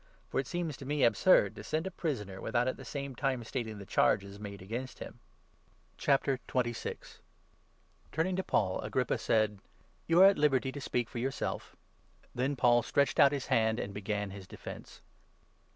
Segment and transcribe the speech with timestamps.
[0.29, 3.13] For it seems to me absurd to send 27 a prisoner, without at the same
[3.13, 5.19] time stating the charges made against him."
[5.99, 6.41] Turning
[8.35, 9.65] to Paul, Agrippa said: i"
[10.07, 11.75] You are at liberty to speak for yourself."
[12.33, 15.03] Then Paul stretched out his hand and began his defence.